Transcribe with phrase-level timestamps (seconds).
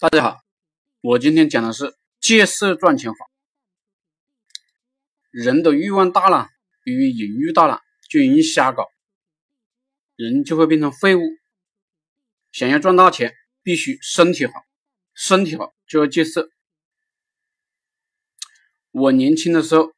[0.00, 0.40] 大家好，
[1.02, 3.30] 我今天讲的是戒色赚钱法。
[5.30, 6.48] 人的欲望大了，
[6.84, 8.88] 由于淫欲大了，就容易瞎搞，
[10.16, 11.20] 人就会变成废物。
[12.50, 14.52] 想要赚大钱，必须身体好，
[15.12, 16.48] 身体好就要戒色。
[18.92, 19.92] 我年轻的时候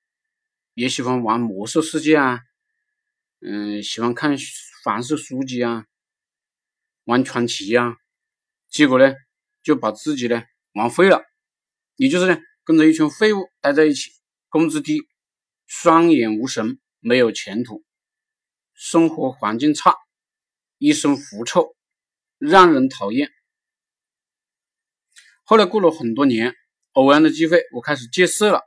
[0.74, 2.40] 也喜欢玩魔兽世界啊，
[3.38, 4.36] 嗯，喜欢看
[4.82, 5.86] 凡是书籍啊，
[7.04, 7.98] 玩传奇啊，
[8.68, 9.14] 结果呢？
[9.62, 10.42] 就把自己呢
[10.74, 11.22] 玩废了，
[11.96, 14.10] 也就是呢跟着一群废物待在一起，
[14.48, 15.02] 工资低，
[15.66, 17.84] 双眼无神，没有前途，
[18.74, 19.96] 生活环境差，
[20.78, 21.76] 一身狐臭，
[22.38, 23.30] 让人讨厌。
[25.44, 26.54] 后来过了很多年，
[26.92, 28.62] 偶然的机会，我开始戒色了，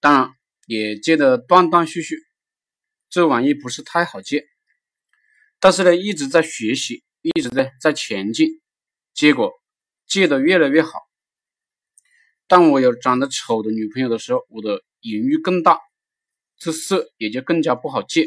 [0.00, 0.34] 当然
[0.66, 2.16] 也戒得断断续续，
[3.08, 4.46] 这玩意不是太好戒，
[5.58, 8.60] 但是呢一直在学习，一直在在前进。
[9.20, 9.52] 结果
[10.06, 10.92] 戒的越来越好。
[12.46, 15.78] 当我有长得丑的女朋友的时候，我的淫欲更大，
[16.56, 18.24] 这色也就更加不好戒。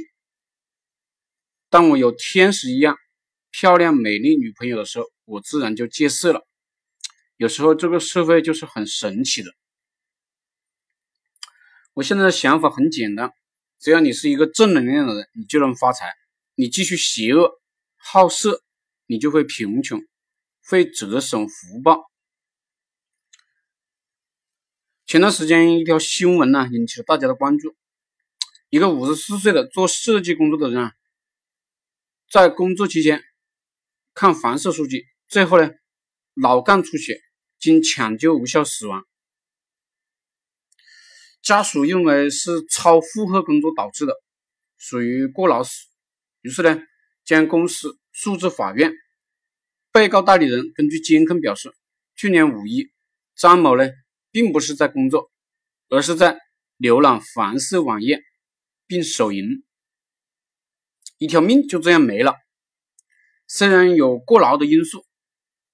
[1.72, 2.96] 当我有天使一样
[3.50, 6.46] 漂亮美丽女朋友的时候，我自然就戒色了。
[7.38, 9.50] 有时候这个社会就是很神奇的。
[11.94, 13.32] 我现在的想法很简单，
[13.80, 16.14] 只要你是一个正能量的人，你就能发财。
[16.54, 17.60] 你继续邪恶
[17.98, 18.62] 好色，
[19.08, 20.00] 你就会贫穷。
[20.66, 22.10] 会折损福报。
[25.06, 27.76] 前段时间一条新闻呢，引起了大家的关注。
[28.70, 30.94] 一个五十四岁的做设计工作的人啊，
[32.32, 33.24] 在工作期间
[34.16, 35.70] 看黄色书籍，最后呢
[36.34, 37.22] 脑干出血，
[37.60, 39.06] 经抢救无效死亡。
[41.44, 44.16] 家属认为是超负荷工作导致的，
[44.78, 45.86] 属于过劳死，
[46.42, 46.82] 于是呢
[47.24, 48.92] 将公司诉至法院。
[49.94, 51.72] 被告代理人根据监控表示，
[52.16, 52.92] 去年五一，
[53.36, 53.88] 张某呢
[54.32, 55.32] 并不是在工作，
[55.88, 56.40] 而是在
[56.80, 58.24] 浏览黄色网页
[58.88, 59.64] 并手淫，
[61.20, 62.34] 一条命就这样没了。
[63.46, 65.06] 虽然有过劳的因素，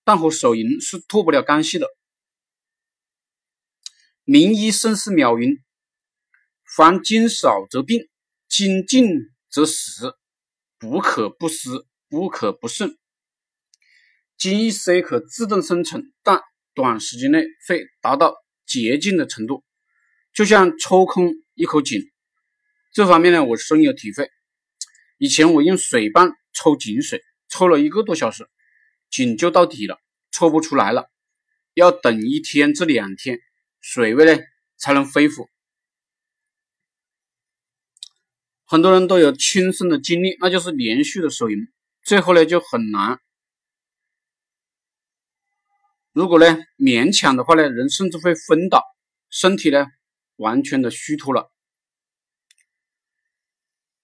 [0.04, 1.88] 但和手淫是脱不了干系的。
[4.26, 5.64] 名医甚是妙云：
[6.76, 8.10] 凡精少则病，
[8.50, 10.18] 精进则死，
[10.78, 12.99] 不可不思，不可不慎。
[14.40, 16.42] 精液虽可自动生成，但
[16.74, 18.36] 短时间内会达到
[18.66, 19.66] 洁净的程度，
[20.34, 22.02] 就像抽空一口井。
[22.94, 24.30] 这方面呢，我深有体会。
[25.18, 28.48] 以前我用水泵抽井水，抽了一个多小时，
[29.10, 30.00] 井就到底了，
[30.32, 31.10] 抽不出来了，
[31.74, 33.40] 要等一天至两天，
[33.82, 34.42] 水位呢
[34.78, 35.50] 才能恢复。
[38.64, 41.58] 很多人都有亲身的经历，那就是连续的手淫，
[42.06, 43.20] 最后呢就很难。
[46.20, 48.84] 如果呢勉强的话呢，人甚至会昏倒，
[49.30, 49.86] 身体呢
[50.36, 51.50] 完全的虚脱了。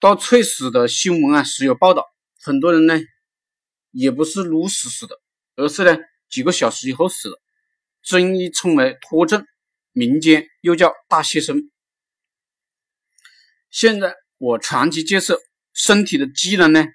[0.00, 2.06] 到猝死的新闻啊时有报道，
[2.40, 2.98] 很多人呢
[3.90, 5.20] 也不是撸死死的，
[5.56, 5.98] 而是呢
[6.30, 7.36] 几个小时以后死的，
[8.02, 9.46] 中医称为脱症，
[9.92, 11.68] 民间又叫大牺牲。
[13.68, 15.38] 现在我长期戒色，
[15.74, 16.86] 身体的机能呢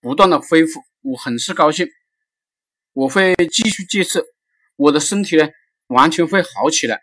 [0.00, 1.86] 不断的恢复，我很是高兴，
[2.94, 4.24] 我会继续戒色。
[4.76, 5.48] 我的身体呢，
[5.88, 7.00] 完全会好起来，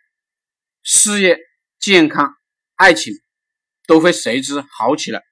[0.84, 1.38] 事业、
[1.80, 2.36] 健康、
[2.76, 3.14] 爱情
[3.88, 5.24] 都会随之好起来。